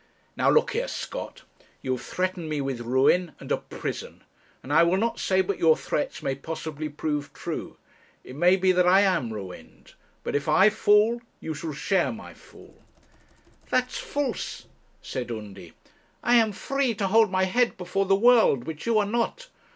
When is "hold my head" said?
17.05-17.77